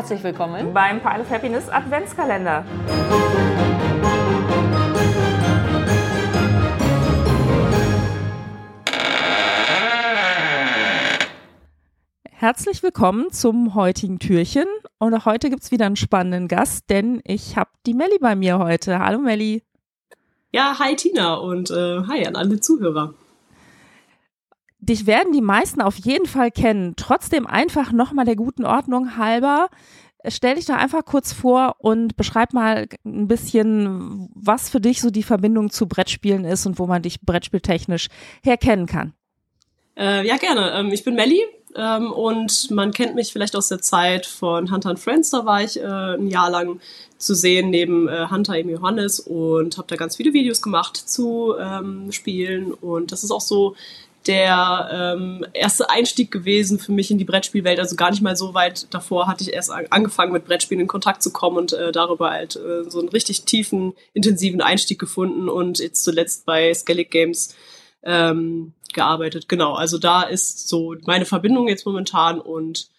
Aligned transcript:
Herzlich 0.00 0.24
willkommen 0.24 0.72
beim 0.72 1.02
Pile 1.02 1.20
of 1.20 1.28
Happiness 1.28 1.68
Adventskalender. 1.68 2.64
Herzlich 12.30 12.82
willkommen 12.82 13.30
zum 13.30 13.74
heutigen 13.74 14.18
Türchen. 14.18 14.64
Und 14.98 15.26
heute 15.26 15.50
gibt 15.50 15.64
es 15.64 15.70
wieder 15.70 15.84
einen 15.84 15.96
spannenden 15.96 16.48
Gast, 16.48 16.88
denn 16.88 17.20
ich 17.24 17.58
habe 17.58 17.68
die 17.84 17.92
Melli 17.92 18.16
bei 18.18 18.34
mir 18.34 18.58
heute. 18.58 19.00
Hallo 19.00 19.18
Melli. 19.18 19.62
Ja, 20.50 20.78
hi 20.78 20.96
Tina 20.96 21.34
und 21.34 21.70
äh, 21.70 22.04
hi 22.08 22.26
an 22.26 22.36
alle 22.36 22.58
Zuhörer. 22.58 23.12
Dich 24.80 25.06
werden 25.06 25.32
die 25.32 25.42
meisten 25.42 25.80
auf 25.80 25.96
jeden 25.96 26.26
Fall 26.26 26.50
kennen. 26.50 26.94
Trotzdem 26.96 27.46
einfach 27.46 27.92
nochmal 27.92 28.24
der 28.24 28.36
guten 28.36 28.64
Ordnung 28.64 29.16
halber. 29.16 29.68
Stell 30.26 30.56
dich 30.56 30.66
doch 30.66 30.76
einfach 30.76 31.04
kurz 31.04 31.32
vor 31.32 31.76
und 31.78 32.16
beschreib 32.16 32.52
mal 32.52 32.86
ein 33.04 33.28
bisschen, 33.28 34.28
was 34.34 34.68
für 34.68 34.80
dich 34.80 35.00
so 35.00 35.10
die 35.10 35.22
Verbindung 35.22 35.70
zu 35.70 35.86
Brettspielen 35.86 36.44
ist 36.44 36.66
und 36.66 36.78
wo 36.78 36.86
man 36.86 37.02
dich 37.02 37.20
brettspieltechnisch 37.22 38.08
herkennen 38.42 38.86
kann. 38.86 39.14
Äh, 39.96 40.26
ja, 40.26 40.36
gerne. 40.36 40.72
Ähm, 40.72 40.92
ich 40.92 41.04
bin 41.04 41.14
Melli, 41.14 41.42
ähm, 41.76 42.10
und 42.12 42.70
man 42.70 42.92
kennt 42.92 43.14
mich 43.14 43.32
vielleicht 43.32 43.54
aus 43.54 43.68
der 43.68 43.80
Zeit 43.80 44.26
von 44.26 44.72
Hunter 44.72 44.96
Friends, 44.96 45.30
da 45.30 45.44
war 45.44 45.62
ich 45.62 45.78
äh, 45.78 45.84
ein 45.84 46.26
Jahr 46.26 46.50
lang 46.50 46.80
zu 47.18 47.34
sehen 47.34 47.70
neben 47.70 48.08
äh, 48.08 48.26
Hunter 48.28 48.58
im 48.58 48.70
Johannes 48.70 49.20
und 49.20 49.78
habe 49.78 49.86
da 49.86 49.96
ganz 49.96 50.16
viele 50.16 50.32
Videos 50.32 50.62
gemacht 50.62 50.96
zu 50.96 51.54
ähm, 51.58 52.10
Spielen 52.10 52.72
und 52.72 53.12
das 53.12 53.22
ist 53.22 53.30
auch 53.30 53.40
so 53.40 53.76
der 54.26 55.16
ähm, 55.16 55.46
erste 55.54 55.88
Einstieg 55.88 56.30
gewesen 56.30 56.78
für 56.78 56.92
mich 56.92 57.10
in 57.10 57.18
die 57.18 57.24
Brettspielwelt. 57.24 57.78
Also 57.78 57.96
gar 57.96 58.10
nicht 58.10 58.20
mal 58.20 58.36
so 58.36 58.52
weit 58.52 58.92
davor 58.92 59.26
hatte 59.26 59.42
ich 59.42 59.52
erst 59.52 59.70
angefangen 59.70 60.32
mit 60.32 60.44
Brettspielen 60.44 60.82
in 60.82 60.88
Kontakt 60.88 61.22
zu 61.22 61.32
kommen 61.32 61.56
und 61.56 61.72
äh, 61.72 61.90
darüber 61.90 62.30
halt 62.30 62.56
äh, 62.56 62.88
so 62.88 62.98
einen 62.98 63.08
richtig 63.08 63.44
tiefen, 63.44 63.94
intensiven 64.12 64.60
Einstieg 64.60 64.98
gefunden 64.98 65.48
und 65.48 65.78
jetzt 65.78 66.04
zuletzt 66.04 66.44
bei 66.44 66.72
Skellig 66.74 67.10
Games 67.10 67.56
ähm, 68.02 68.74
gearbeitet. 68.92 69.48
Genau, 69.48 69.74
also 69.74 69.96
da 69.96 70.22
ist 70.22 70.68
so 70.68 70.94
meine 71.06 71.24
Verbindung 71.24 71.68
jetzt 71.68 71.86
momentan 71.86 72.40
und 72.40 72.90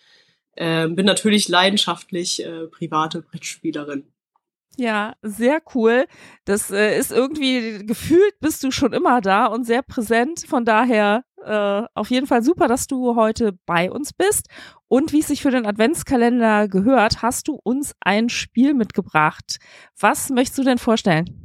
äh, 0.55 0.87
bin 0.87 1.05
natürlich 1.05 1.47
leidenschaftlich 1.47 2.43
äh, 2.43 2.67
private 2.67 3.21
Brettspielerin. 3.21 4.05
Ja, 4.77 5.13
sehr 5.21 5.61
cool. 5.75 6.05
Das 6.45 6.71
äh, 6.71 6.97
ist 6.97 7.11
irgendwie 7.11 7.85
gefühlt 7.85 8.39
bist 8.39 8.63
du 8.63 8.71
schon 8.71 8.93
immer 8.93 9.19
da 9.21 9.45
und 9.47 9.65
sehr 9.65 9.81
präsent. 9.81 10.45
Von 10.47 10.63
daher 10.65 11.23
äh, 11.43 11.83
auf 11.93 12.09
jeden 12.09 12.25
Fall 12.25 12.41
super, 12.41 12.67
dass 12.67 12.87
du 12.87 13.15
heute 13.15 13.53
bei 13.65 13.91
uns 13.91 14.13
bist. 14.13 14.47
Und 14.87 15.11
wie 15.11 15.19
es 15.19 15.27
sich 15.27 15.41
für 15.41 15.51
den 15.51 15.65
Adventskalender 15.65 16.67
gehört, 16.67 17.21
hast 17.21 17.47
du 17.47 17.59
uns 17.63 17.93
ein 17.99 18.29
Spiel 18.29 18.73
mitgebracht. 18.73 19.57
Was 19.99 20.29
möchtest 20.29 20.59
du 20.59 20.63
denn 20.63 20.77
vorstellen? 20.77 21.40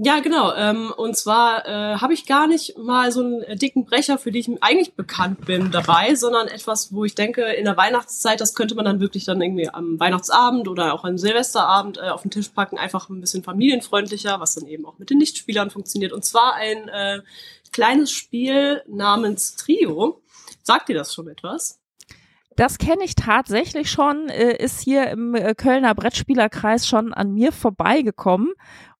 Ja, 0.00 0.20
genau. 0.20 0.54
Ähm, 0.54 0.92
und 0.96 1.16
zwar 1.16 1.66
äh, 1.66 1.96
habe 1.96 2.14
ich 2.14 2.24
gar 2.24 2.46
nicht 2.46 2.78
mal 2.78 3.10
so 3.10 3.20
einen 3.20 3.42
äh, 3.42 3.56
dicken 3.56 3.84
Brecher, 3.84 4.16
für 4.16 4.30
den 4.30 4.40
ich 4.40 4.62
eigentlich 4.62 4.94
bekannt 4.94 5.44
bin, 5.44 5.72
dabei, 5.72 6.14
sondern 6.14 6.46
etwas, 6.46 6.92
wo 6.92 7.04
ich 7.04 7.16
denke, 7.16 7.42
in 7.42 7.64
der 7.64 7.76
Weihnachtszeit, 7.76 8.40
das 8.40 8.54
könnte 8.54 8.76
man 8.76 8.84
dann 8.84 9.00
wirklich 9.00 9.24
dann 9.24 9.42
irgendwie 9.42 9.68
am 9.68 9.98
Weihnachtsabend 9.98 10.68
oder 10.68 10.94
auch 10.94 11.02
am 11.02 11.18
Silvesterabend 11.18 11.98
äh, 11.98 12.10
auf 12.10 12.22
den 12.22 12.30
Tisch 12.30 12.48
packen, 12.50 12.78
einfach 12.78 13.08
ein 13.08 13.20
bisschen 13.20 13.42
familienfreundlicher, 13.42 14.38
was 14.38 14.54
dann 14.54 14.68
eben 14.68 14.86
auch 14.86 15.00
mit 15.00 15.10
den 15.10 15.18
Nichtspielern 15.18 15.70
funktioniert. 15.70 16.12
Und 16.12 16.24
zwar 16.24 16.54
ein 16.54 16.88
äh, 16.88 17.22
kleines 17.72 18.12
Spiel 18.12 18.84
namens 18.86 19.56
Trio. 19.56 20.22
Sagt 20.62 20.90
dir 20.90 20.94
das 20.94 21.12
schon 21.12 21.26
etwas? 21.26 21.77
Das 22.58 22.78
kenne 22.78 23.04
ich 23.04 23.14
tatsächlich 23.14 23.88
schon, 23.88 24.28
äh, 24.30 24.56
ist 24.56 24.80
hier 24.80 25.08
im 25.10 25.36
äh, 25.36 25.54
Kölner 25.54 25.94
Brettspielerkreis 25.94 26.88
schon 26.88 27.14
an 27.14 27.32
mir 27.32 27.52
vorbeigekommen. 27.52 28.52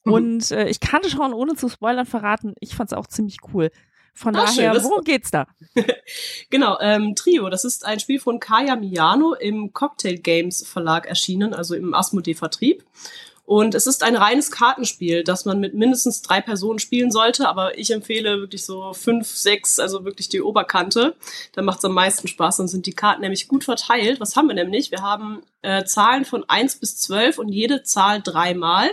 Mhm. 0.05 0.13
Und 0.13 0.51
äh, 0.53 0.69
ich 0.69 0.79
kannte 0.79 1.11
schon, 1.11 1.35
ohne 1.35 1.57
zu 1.57 1.69
spoilern, 1.69 2.07
verraten, 2.07 2.55
ich 2.61 2.77
fand 2.77 2.93
es 2.93 2.97
auch 2.97 3.09
ziemlich 3.09 3.39
cool. 3.53 3.73
Von 4.15 4.37
ah, 4.37 4.45
daher, 4.45 4.75
schön, 4.75 4.85
worum 4.85 5.03
geht's 5.03 5.33
da? 5.33 5.49
genau, 6.51 6.79
ähm, 6.81 7.17
Trio, 7.17 7.51
das 7.51 7.65
ist 7.65 7.85
ein 7.85 7.99
Spiel 7.99 8.21
von 8.21 8.39
Kaya 8.39 8.77
Miyano 8.77 9.35
im 9.35 9.73
Cocktail 9.73 10.19
Games 10.19 10.65
Verlag 10.65 11.07
erschienen, 11.07 11.53
also 11.53 11.75
im 11.75 11.95
Asmodee-Vertrieb. 11.95 12.85
Und 13.49 13.75
es 13.75 13.87
ist 13.87 14.03
ein 14.03 14.15
reines 14.15 14.51
Kartenspiel, 14.51 15.25
das 15.25 15.47
man 15.47 15.59
mit 15.59 15.73
mindestens 15.73 16.21
drei 16.21 16.43
Personen 16.43 16.79
spielen 16.79 17.11
sollte, 17.11 17.49
aber 17.49 17.79
ich 17.79 17.91
empfehle 17.91 18.41
wirklich 18.41 18.63
so 18.63 18.93
fünf, 18.93 19.27
sechs, 19.27 19.79
also 19.79 20.05
wirklich 20.05 20.29
die 20.29 20.43
Oberkante. 20.43 21.17
Da 21.53 21.63
macht 21.63 21.79
es 21.79 21.87
am 21.87 21.95
meisten 21.95 22.29
Spaß, 22.29 22.59
dann 22.59 22.69
sind 22.69 22.85
die 22.85 22.93
Karten 22.93 23.23
nämlich 23.23 23.49
gut 23.49 23.65
verteilt. 23.65 24.21
Was 24.21 24.37
haben 24.37 24.49
wir 24.49 24.55
nämlich? 24.55 24.91
Wir 24.91 25.01
haben 25.01 25.41
äh, 25.63 25.83
Zahlen 25.85 26.27
von 26.27 26.45
eins 26.47 26.77
bis 26.77 26.99
zwölf 26.99 27.39
und 27.39 27.49
jede 27.49 27.83
Zahl 27.85 28.21
dreimal. 28.21 28.91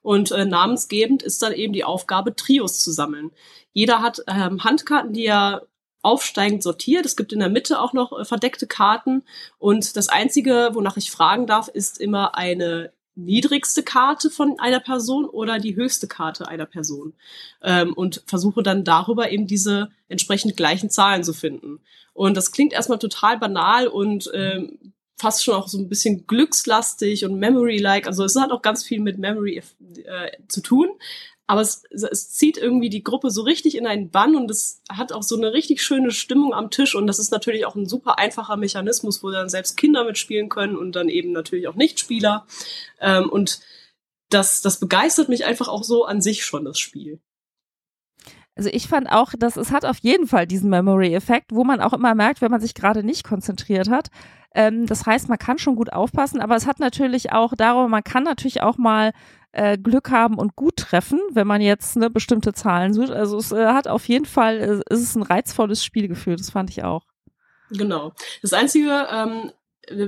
Und 0.00 0.30
äh, 0.30 0.44
namensgebend 0.44 1.24
ist 1.24 1.42
dann 1.42 1.52
eben 1.52 1.72
die 1.72 1.82
Aufgabe, 1.82 2.36
Trios 2.36 2.78
zu 2.78 2.92
sammeln. 2.92 3.32
Jeder 3.72 4.00
hat 4.00 4.22
ähm, 4.28 4.62
Handkarten, 4.62 5.12
die 5.12 5.26
er 5.26 5.66
aufsteigend 6.02 6.62
sortiert. 6.62 7.04
Es 7.04 7.16
gibt 7.16 7.32
in 7.32 7.40
der 7.40 7.48
Mitte 7.48 7.80
auch 7.80 7.94
noch 7.94 8.16
äh, 8.16 8.24
verdeckte 8.24 8.68
Karten. 8.68 9.24
Und 9.58 9.96
das 9.96 10.08
Einzige, 10.08 10.70
wonach 10.74 10.96
ich 10.96 11.10
fragen 11.10 11.48
darf, 11.48 11.66
ist 11.66 12.00
immer 12.00 12.36
eine 12.36 12.92
niedrigste 13.18 13.82
Karte 13.82 14.30
von 14.30 14.58
einer 14.58 14.80
Person 14.80 15.24
oder 15.24 15.58
die 15.58 15.76
höchste 15.76 16.06
Karte 16.06 16.48
einer 16.48 16.66
Person 16.66 17.14
ähm, 17.62 17.92
und 17.92 18.22
versuche 18.26 18.62
dann 18.62 18.84
darüber 18.84 19.30
eben 19.30 19.46
diese 19.46 19.90
entsprechend 20.08 20.56
gleichen 20.56 20.88
Zahlen 20.88 21.24
zu 21.24 21.32
finden. 21.32 21.80
Und 22.14 22.36
das 22.36 22.52
klingt 22.52 22.72
erstmal 22.72 22.98
total 22.98 23.38
banal 23.38 23.88
und 23.88 24.30
ähm, 24.34 24.92
fast 25.16 25.44
schon 25.44 25.54
auch 25.54 25.68
so 25.68 25.78
ein 25.78 25.88
bisschen 25.88 26.26
glückslastig 26.26 27.24
und 27.24 27.38
Memory-like. 27.38 28.06
Also 28.06 28.24
es 28.24 28.36
hat 28.36 28.52
auch 28.52 28.62
ganz 28.62 28.84
viel 28.84 29.00
mit 29.00 29.18
Memory 29.18 29.62
äh, 30.04 30.30
zu 30.46 30.60
tun. 30.60 30.88
Aber 31.48 31.62
es, 31.62 31.82
es 31.90 32.30
zieht 32.30 32.58
irgendwie 32.58 32.90
die 32.90 33.02
Gruppe 33.02 33.30
so 33.30 33.40
richtig 33.40 33.74
in 33.74 33.86
einen 33.86 34.10
Bann 34.10 34.36
und 34.36 34.50
es 34.50 34.82
hat 34.90 35.12
auch 35.12 35.22
so 35.22 35.34
eine 35.34 35.54
richtig 35.54 35.82
schöne 35.82 36.10
Stimmung 36.10 36.52
am 36.52 36.70
Tisch. 36.70 36.94
Und 36.94 37.06
das 37.06 37.18
ist 37.18 37.32
natürlich 37.32 37.64
auch 37.64 37.74
ein 37.74 37.88
super 37.88 38.18
einfacher 38.18 38.58
Mechanismus, 38.58 39.22
wo 39.22 39.30
dann 39.30 39.48
selbst 39.48 39.78
Kinder 39.78 40.04
mitspielen 40.04 40.50
können 40.50 40.76
und 40.76 40.92
dann 40.92 41.08
eben 41.08 41.32
natürlich 41.32 41.66
auch 41.66 41.74
Nichtspieler. 41.74 42.46
Ähm, 43.00 43.30
und 43.30 43.60
das, 44.28 44.60
das 44.60 44.78
begeistert 44.78 45.30
mich 45.30 45.46
einfach 45.46 45.68
auch 45.68 45.84
so 45.84 46.04
an 46.04 46.20
sich 46.20 46.44
schon, 46.44 46.66
das 46.66 46.78
Spiel. 46.78 47.18
Also 48.54 48.68
ich 48.70 48.86
fand 48.86 49.10
auch, 49.10 49.32
dass 49.38 49.56
es 49.56 49.70
hat 49.70 49.86
auf 49.86 49.98
jeden 50.00 50.26
Fall 50.26 50.46
diesen 50.46 50.68
Memory-Effekt, 50.68 51.52
wo 51.54 51.64
man 51.64 51.80
auch 51.80 51.94
immer 51.94 52.14
merkt, 52.14 52.42
wenn 52.42 52.50
man 52.50 52.60
sich 52.60 52.74
gerade 52.74 53.02
nicht 53.02 53.24
konzentriert 53.24 53.88
hat. 53.88 54.08
Ähm, 54.54 54.84
das 54.84 55.06
heißt, 55.06 55.30
man 55.30 55.38
kann 55.38 55.58
schon 55.58 55.76
gut 55.76 55.92
aufpassen, 55.92 56.40
aber 56.40 56.56
es 56.56 56.66
hat 56.66 56.80
natürlich 56.80 57.32
auch 57.32 57.54
darüber, 57.56 57.88
man 57.88 58.04
kann 58.04 58.24
natürlich 58.24 58.60
auch 58.60 58.76
mal 58.76 59.12
äh, 59.52 59.78
Glück 59.78 60.10
haben 60.10 60.38
und 60.38 60.56
gut 60.56 60.76
treffen, 60.76 61.20
wenn 61.32 61.46
man 61.46 61.60
jetzt 61.60 61.96
eine 61.96 62.10
bestimmte 62.10 62.52
Zahlen 62.52 62.92
sucht. 62.92 63.10
Also 63.10 63.38
es 63.38 63.52
äh, 63.52 63.66
hat 63.66 63.88
auf 63.88 64.06
jeden 64.08 64.26
Fall, 64.26 64.58
äh, 64.58 64.92
es 64.92 65.00
ist 65.00 65.16
ein 65.16 65.22
reizvolles 65.22 65.84
Spielgefühl, 65.84 66.36
das 66.36 66.50
fand 66.50 66.70
ich 66.70 66.84
auch. 66.84 67.04
Genau. 67.70 68.12
Das 68.42 68.52
Einzige, 68.52 69.06
ähm, 69.10 69.52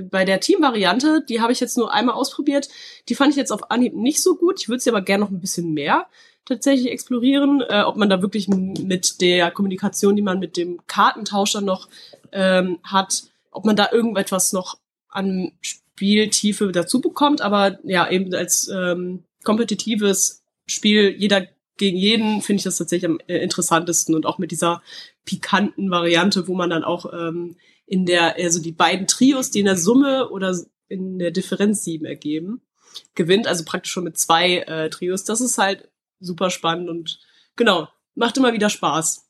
bei 0.09 0.25
der 0.25 0.39
Team-Variante, 0.39 1.23
die 1.27 1.41
habe 1.41 1.51
ich 1.51 1.59
jetzt 1.59 1.77
nur 1.77 1.91
einmal 1.91 2.15
ausprobiert, 2.15 2.69
die 3.09 3.15
fand 3.15 3.31
ich 3.31 3.35
jetzt 3.35 3.51
auf 3.51 3.71
Anhieb 3.71 3.95
nicht 3.95 4.21
so 4.21 4.35
gut. 4.35 4.61
Ich 4.61 4.69
würde 4.69 4.81
sie 4.81 4.89
aber 4.89 5.01
gerne 5.01 5.23
noch 5.23 5.31
ein 5.31 5.41
bisschen 5.41 5.73
mehr 5.73 6.07
tatsächlich 6.45 6.91
explorieren, 6.91 7.61
äh, 7.61 7.83
ob 7.83 7.97
man 7.97 8.09
da 8.09 8.21
wirklich 8.21 8.47
mit 8.47 9.21
der 9.21 9.51
Kommunikation, 9.51 10.15
die 10.15 10.21
man 10.21 10.39
mit 10.39 10.57
dem 10.57 10.79
Kartentauscher 10.87 11.61
noch 11.61 11.87
ähm, 12.31 12.79
hat, 12.83 13.23
ob 13.51 13.65
man 13.65 13.75
da 13.75 13.89
irgendetwas 13.91 14.53
noch 14.53 14.77
an 15.09 15.51
Spieltiefe 15.61 16.71
dazu 16.71 17.01
bekommt. 17.01 17.41
Aber 17.41 17.79
ja, 17.83 18.09
eben 18.09 18.33
als 18.33 18.67
ähm, 18.73 19.23
kompetitives 19.43 20.43
Spiel, 20.67 21.15
jeder 21.17 21.47
gegen 21.77 21.97
jeden, 21.97 22.41
finde 22.41 22.59
ich 22.59 22.63
das 22.63 22.77
tatsächlich 22.77 23.09
am 23.09 23.19
äh, 23.27 23.37
interessantesten 23.39 24.13
und 24.13 24.25
auch 24.25 24.37
mit 24.37 24.51
dieser 24.51 24.81
pikanten 25.25 25.89
Variante, 25.89 26.47
wo 26.47 26.53
man 26.53 26.69
dann 26.69 26.83
auch 26.83 27.11
ähm, 27.11 27.55
in 27.85 28.05
der, 28.05 28.35
also 28.35 28.61
die 28.61 28.71
beiden 28.71 29.07
Trios, 29.07 29.51
die 29.51 29.59
in 29.59 29.65
der 29.65 29.77
Summe 29.77 30.29
oder 30.29 30.55
in 30.87 31.19
der 31.19 31.31
Differenz 31.31 31.83
sieben 31.83 32.05
ergeben, 32.05 32.61
gewinnt, 33.15 33.47
also 33.47 33.65
praktisch 33.65 33.91
schon 33.91 34.03
mit 34.03 34.17
zwei 34.17 34.57
äh, 34.59 34.89
Trios. 34.89 35.23
Das 35.23 35.41
ist 35.41 35.57
halt 35.57 35.89
super 36.19 36.49
spannend 36.49 36.89
und 36.89 37.19
genau, 37.55 37.87
macht 38.15 38.37
immer 38.37 38.53
wieder 38.53 38.69
Spaß. 38.69 39.27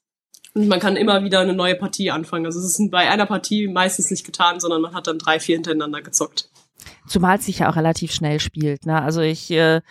Und 0.54 0.68
man 0.68 0.82
kann 0.82 0.98
immer 0.98 1.24
wieder 1.24 1.40
eine 1.40 1.54
neue 1.54 1.76
Partie 1.76 2.12
anfangen. 2.12 2.46
Also 2.46 2.60
es 2.60 2.78
ist 2.78 2.92
bei 2.92 3.10
einer 3.10 3.26
Partie 3.26 3.68
meistens 3.68 4.12
nicht 4.12 4.26
getan, 4.26 4.60
sondern 4.60 4.82
man 4.82 4.94
hat 4.94 5.08
dann 5.08 5.18
drei, 5.18 5.40
vier 5.40 5.56
hintereinander 5.56 6.02
gezockt. 6.02 6.50
Zumal 7.08 7.38
es 7.38 7.46
sich 7.46 7.60
ja 7.60 7.70
auch 7.70 7.76
relativ 7.76 8.12
schnell 8.12 8.40
spielt. 8.40 8.86
Ne? 8.86 9.02
Also 9.02 9.22
ich 9.22 9.50
äh, 9.52 9.82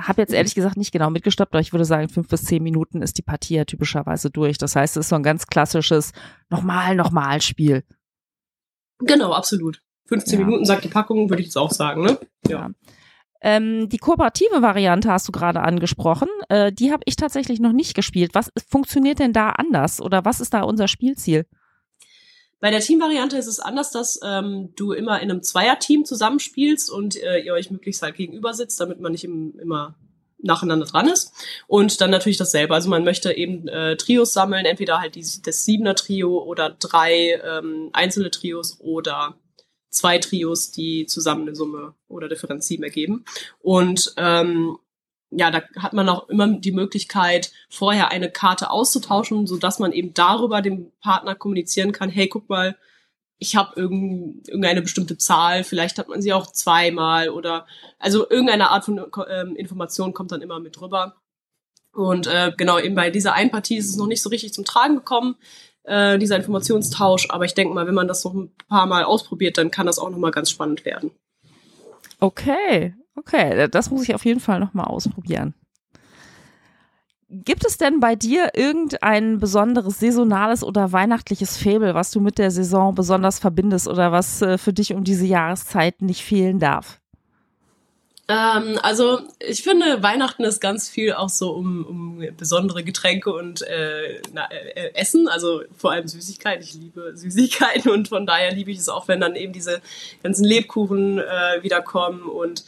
habe 0.00 0.22
jetzt 0.22 0.32
ehrlich 0.32 0.54
gesagt 0.54 0.76
nicht 0.76 0.92
genau 0.92 1.10
mitgestoppt, 1.10 1.52
aber 1.52 1.60
ich 1.60 1.72
würde 1.72 1.84
sagen, 1.84 2.08
fünf 2.08 2.28
bis 2.28 2.44
zehn 2.44 2.62
Minuten 2.62 3.02
ist 3.02 3.18
die 3.18 3.22
Partie 3.22 3.56
ja 3.56 3.64
typischerweise 3.64 4.30
durch. 4.30 4.58
Das 4.58 4.76
heißt, 4.76 4.96
es 4.96 5.06
ist 5.06 5.08
so 5.10 5.16
ein 5.16 5.22
ganz 5.22 5.46
klassisches 5.46 6.12
nochmal, 6.50 6.94
nochmal 6.94 7.40
Spiel. 7.40 7.84
Genau, 9.00 9.32
absolut. 9.32 9.82
15 10.06 10.38
ja. 10.38 10.46
Minuten 10.46 10.64
sagt 10.64 10.84
die 10.84 10.88
Packung, 10.88 11.28
würde 11.30 11.42
ich 11.42 11.48
jetzt 11.48 11.58
auch 11.58 11.70
sagen, 11.70 12.02
ne? 12.02 12.18
Ja. 12.46 12.58
ja. 12.58 12.70
Ähm, 13.40 13.88
die 13.88 13.98
kooperative 13.98 14.62
Variante 14.62 15.12
hast 15.12 15.28
du 15.28 15.32
gerade 15.32 15.60
angesprochen. 15.60 16.28
Äh, 16.48 16.72
die 16.72 16.90
habe 16.90 17.02
ich 17.06 17.16
tatsächlich 17.16 17.60
noch 17.60 17.72
nicht 17.72 17.94
gespielt. 17.94 18.34
Was 18.34 18.50
funktioniert 18.68 19.20
denn 19.20 19.32
da 19.32 19.50
anders 19.50 20.00
oder 20.00 20.24
was 20.24 20.40
ist 20.40 20.54
da 20.54 20.62
unser 20.62 20.88
Spielziel? 20.88 21.46
Bei 22.60 22.70
der 22.70 22.80
Teamvariante 22.80 23.36
ist 23.36 23.46
es 23.46 23.60
anders, 23.60 23.90
dass 23.90 24.18
ähm, 24.24 24.72
du 24.74 24.92
immer 24.92 25.20
in 25.20 25.30
einem 25.30 25.42
Zweierteam 25.42 26.04
zusammenspielst 26.04 26.90
und 26.90 27.16
äh, 27.16 27.38
ihr 27.38 27.52
euch 27.52 27.70
möglichst 27.70 28.02
halt 28.02 28.16
gegenüber 28.16 28.52
sitzt, 28.54 28.80
damit 28.80 29.00
man 29.00 29.12
nicht 29.12 29.24
im, 29.24 29.58
immer 29.60 29.94
nacheinander 30.38 30.86
dran 30.86 31.08
ist. 31.08 31.32
Und 31.66 32.00
dann 32.00 32.10
natürlich 32.10 32.36
dasselbe. 32.36 32.74
Also 32.74 32.88
man 32.88 33.04
möchte 33.04 33.32
eben 33.36 33.68
äh, 33.68 33.96
Trios 33.96 34.32
sammeln, 34.32 34.66
entweder 34.66 35.00
halt 35.00 35.14
die, 35.14 35.24
das 35.44 35.64
Siebener 35.64 35.94
Trio 35.94 36.38
oder 36.38 36.70
drei 36.70 37.40
ähm, 37.44 37.90
einzelne 37.92 38.30
Trios 38.30 38.78
oder 38.80 39.36
zwei 39.90 40.18
Trios, 40.18 40.70
die 40.70 41.06
zusammen 41.06 41.42
eine 41.42 41.56
Summe 41.56 41.94
oder 42.08 42.28
Differenz 42.28 42.66
sieben 42.66 42.84
ergeben. 42.84 43.24
Und 43.60 44.14
ähm, 44.16 44.78
ja, 45.30 45.50
da 45.50 45.62
hat 45.76 45.92
man 45.92 46.08
auch 46.08 46.28
immer 46.28 46.48
die 46.48 46.72
Möglichkeit, 46.72 47.52
vorher 47.68 48.10
eine 48.10 48.30
Karte 48.30 48.70
auszutauschen, 48.70 49.46
so 49.46 49.58
dass 49.58 49.78
man 49.78 49.92
eben 49.92 50.14
darüber 50.14 50.62
dem 50.62 50.90
Partner 51.00 51.34
kommunizieren 51.34 51.92
kann, 51.92 52.08
hey, 52.08 52.28
guck 52.28 52.48
mal, 52.48 52.76
ich 53.38 53.54
habe 53.54 53.78
irgendeine 53.80 54.82
bestimmte 54.82 55.16
Zahl, 55.16 55.62
vielleicht 55.64 55.98
hat 55.98 56.08
man 56.08 56.20
sie 56.20 56.32
auch 56.32 56.50
zweimal 56.50 57.28
oder 57.28 57.66
also 57.98 58.28
irgendeine 58.28 58.70
Art 58.70 58.84
von 58.84 59.00
ähm, 59.30 59.54
Information 59.54 60.12
kommt 60.12 60.32
dann 60.32 60.42
immer 60.42 60.58
mit 60.58 60.80
drüber. 60.80 61.14
Und 61.92 62.26
äh, 62.26 62.52
genau, 62.56 62.78
eben 62.78 62.94
bei 62.94 63.10
dieser 63.10 63.34
einen 63.34 63.50
Partie 63.50 63.76
ist 63.76 63.88
es 63.88 63.96
noch 63.96 64.06
nicht 64.06 64.22
so 64.22 64.28
richtig 64.28 64.52
zum 64.52 64.64
Tragen 64.64 64.96
gekommen, 64.96 65.36
äh, 65.84 66.18
dieser 66.18 66.36
Informationstausch, 66.36 67.28
aber 67.30 67.44
ich 67.44 67.54
denke 67.54 67.74
mal, 67.74 67.86
wenn 67.86 67.94
man 67.94 68.08
das 68.08 68.24
noch 68.24 68.34
ein 68.34 68.52
paar 68.68 68.86
Mal 68.86 69.04
ausprobiert, 69.04 69.56
dann 69.56 69.70
kann 69.70 69.86
das 69.86 69.98
auch 69.98 70.10
nochmal 70.10 70.32
ganz 70.32 70.50
spannend 70.50 70.84
werden. 70.84 71.12
Okay, 72.20 72.94
okay, 73.18 73.68
das 73.68 73.90
muss 73.90 74.02
ich 74.02 74.14
auf 74.14 74.24
jeden 74.24 74.40
Fall 74.40 74.60
nochmal 74.60 74.86
ausprobieren. 74.86 75.54
Gibt 77.30 77.66
es 77.66 77.76
denn 77.76 78.00
bei 78.00 78.16
dir 78.16 78.52
irgendein 78.54 79.38
besonderes 79.38 80.00
saisonales 80.00 80.64
oder 80.64 80.92
weihnachtliches 80.92 81.58
Fabel, 81.58 81.94
was 81.94 82.10
du 82.10 82.20
mit 82.20 82.38
der 82.38 82.50
Saison 82.50 82.94
besonders 82.94 83.38
verbindest 83.38 83.86
oder 83.86 84.12
was 84.12 84.40
äh, 84.40 84.56
für 84.56 84.72
dich 84.72 84.94
um 84.94 85.04
diese 85.04 85.26
Jahreszeit 85.26 86.00
nicht 86.00 86.24
fehlen 86.24 86.58
darf? 86.58 87.00
Ähm, 88.28 88.78
also 88.82 89.20
ich 89.40 89.62
finde, 89.62 90.02
Weihnachten 90.02 90.44
ist 90.44 90.60
ganz 90.60 90.88
viel 90.88 91.14
auch 91.14 91.30
so 91.30 91.52
um, 91.52 91.84
um 91.84 92.36
besondere 92.36 92.84
Getränke 92.84 93.32
und 93.32 93.62
äh, 93.62 94.20
na, 94.32 94.50
äh, 94.50 94.92
Essen, 94.94 95.28
also 95.28 95.62
vor 95.76 95.92
allem 95.92 96.08
Süßigkeiten. 96.08 96.62
Ich 96.62 96.74
liebe 96.74 97.14
Süßigkeiten 97.14 97.90
und 97.92 98.08
von 98.08 98.26
daher 98.26 98.52
liebe 98.52 98.70
ich 98.70 98.78
es 98.78 98.88
auch, 98.90 99.08
wenn 99.08 99.20
dann 99.20 99.34
eben 99.34 99.54
diese 99.54 99.80
ganzen 100.22 100.44
Lebkuchen 100.44 101.18
äh, 101.18 101.62
wiederkommen 101.62 102.22
und 102.22 102.64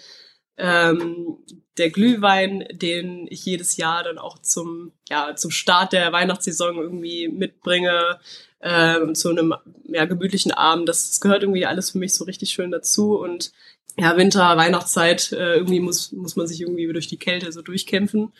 ähm, 0.60 1.38
der 1.78 1.90
Glühwein, 1.90 2.66
den 2.70 3.26
ich 3.30 3.44
jedes 3.46 3.76
Jahr 3.76 4.02
dann 4.04 4.18
auch 4.18 4.38
zum, 4.38 4.92
ja, 5.08 5.34
zum 5.34 5.50
Start 5.50 5.92
der 5.92 6.12
Weihnachtssaison 6.12 6.76
irgendwie 6.76 7.28
mitbringe, 7.28 8.20
ähm, 8.60 9.14
zu 9.14 9.30
einem 9.30 9.54
ja, 9.88 10.04
gemütlichen 10.04 10.52
Abend. 10.52 10.88
Das, 10.88 11.08
das 11.08 11.20
gehört 11.20 11.42
irgendwie 11.42 11.64
alles 11.64 11.90
für 11.90 11.98
mich 11.98 12.12
so 12.12 12.24
richtig 12.24 12.50
schön 12.50 12.70
dazu. 12.70 13.18
Und 13.18 13.52
ja, 13.96 14.16
Winter, 14.16 14.56
Weihnachtszeit, 14.56 15.32
äh, 15.32 15.54
irgendwie 15.54 15.80
muss, 15.80 16.12
muss 16.12 16.36
man 16.36 16.46
sich 16.46 16.60
irgendwie 16.60 16.86
durch 16.92 17.08
die 17.08 17.18
Kälte 17.18 17.50
so 17.52 17.62
durchkämpfen. 17.62 18.32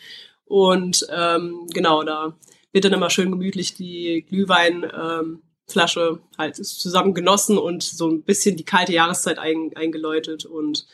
Und 0.45 1.07
ähm, 1.11 1.67
genau, 1.73 2.03
da 2.03 2.37
wird 2.71 2.85
dann 2.85 2.93
immer 2.93 3.09
schön 3.09 3.31
gemütlich 3.31 3.73
die 3.73 4.25
Glühweinflasche 4.29 5.39
ähm, 6.01 6.19
halt 6.37 6.55
zusammen 6.55 7.13
genossen 7.13 7.57
und 7.57 7.81
so 7.81 8.07
ein 8.07 8.21
bisschen 8.21 8.55
die 8.55 8.65
kalte 8.65 8.93
Jahreszeit 8.93 9.39
ein, 9.39 9.71
eingeläutet 9.75 10.45
und 10.45 10.85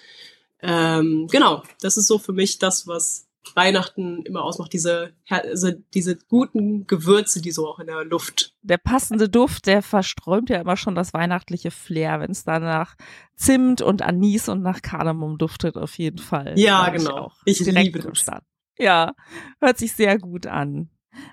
ähm, 0.61 1.27
genau, 1.31 1.63
das 1.81 1.97
ist 1.97 2.07
so 2.07 2.17
für 2.17 2.33
mich 2.33 2.59
das, 2.59 2.87
was 2.87 3.27
Weihnachten 3.55 4.23
immer 4.23 4.43
ausmacht, 4.43 4.73
diese, 4.73 5.13
also 5.29 5.71
diese 5.93 6.17
guten 6.17 6.85
Gewürze, 6.85 7.41
die 7.41 7.51
so 7.51 7.67
auch 7.67 7.79
in 7.79 7.87
der 7.87 8.03
Luft. 8.03 8.53
Der 8.61 8.77
passende 8.77 9.29
Duft, 9.29 9.67
der 9.67 9.81
verströmt 9.81 10.49
ja 10.49 10.59
immer 10.59 10.77
schon 10.77 10.95
das 10.95 11.13
weihnachtliche 11.13 11.71
Flair, 11.71 12.19
wenn 12.19 12.31
es 12.31 12.43
dann 12.43 12.63
nach 12.63 12.95
Zimt 13.35 13.81
und 13.81 14.01
Anis 14.01 14.49
und 14.49 14.61
nach 14.61 14.81
Kardamom 14.81 15.37
duftet, 15.37 15.77
auf 15.77 15.97
jeden 15.97 16.17
Fall. 16.17 16.53
Ja, 16.57 16.89
genau. 16.89 17.31
Ich, 17.45 17.61
ich 17.61 17.67
liebe 17.67 17.99
das. 17.99 18.19
Start. 18.19 18.43
Ja, 18.77 19.13
hört 19.59 19.77
sich 19.77 19.93
sehr 19.93 20.19
gut 20.19 20.45
an. 20.45 20.89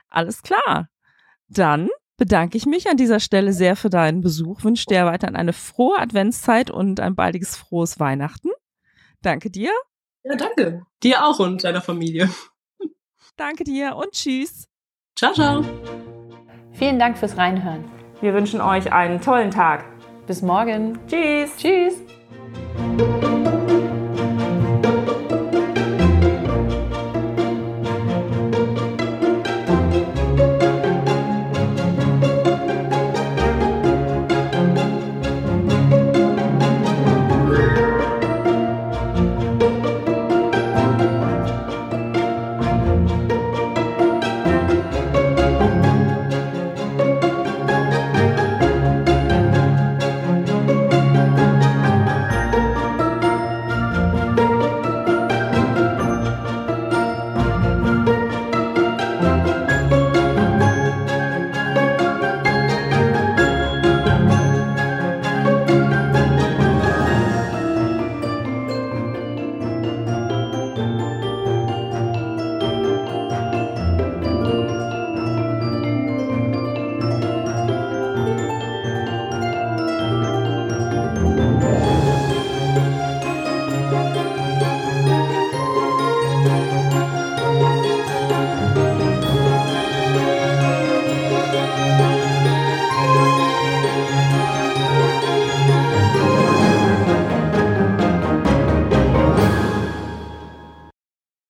Alles 0.09 0.43
klar. 0.43 0.89
Dann 1.49 1.89
bedanke 2.17 2.57
ich 2.57 2.65
mich 2.65 2.89
an 2.89 2.97
dieser 2.97 3.21
Stelle 3.21 3.53
sehr 3.53 3.77
für 3.77 3.91
deinen 3.91 4.21
Besuch, 4.21 4.65
wünsche 4.65 4.87
dir 4.87 5.05
weiterhin 5.05 5.37
eine 5.37 5.53
frohe 5.53 5.99
Adventszeit 5.99 6.71
und 6.71 7.01
ein 7.01 7.15
baldiges 7.15 7.57
frohes 7.57 7.99
Weihnachten. 7.99 8.51
Danke 9.25 9.51
dir. 9.51 9.71
Ja, 10.23 10.37
danke. 10.37 10.85
Dir 11.03 11.25
auch 11.25 11.39
und 11.39 11.65
deiner 11.65 11.81
Familie. 11.81 12.29
Danke 13.37 13.65
dir 13.65 13.97
und 13.97 14.13
tschüss. 14.13 14.69
Ciao, 15.17 15.33
ciao. 15.33 15.65
Vielen 16.73 16.99
Dank 16.99 17.17
fürs 17.17 17.37
Reinhören. 17.37 17.85
Wir 18.21 18.35
wünschen 18.35 18.61
euch 18.61 18.93
einen 18.93 19.21
tollen 19.21 19.51
Tag. 19.51 19.85
Bis 20.27 20.43
morgen. 20.43 20.99
Tschüss. 21.07 21.57
Tschüss. 21.57 21.95